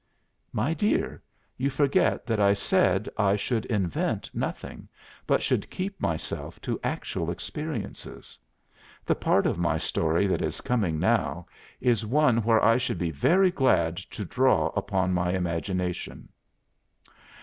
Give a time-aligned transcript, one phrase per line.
[0.51, 1.21] "My dear,
[1.57, 4.89] you forget that I said I should invent nothing,
[5.27, 8.39] but should keep myself to actual experiences.
[9.05, 11.45] The part of my story that is coming now
[11.79, 16.29] is one where I should be very glad to draw upon my imagination."